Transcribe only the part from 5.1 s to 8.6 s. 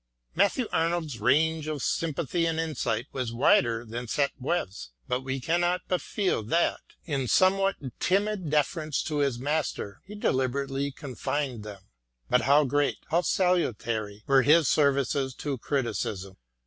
we cannot but feel that, in somewhat timid 196 MATTHEW ARNOLD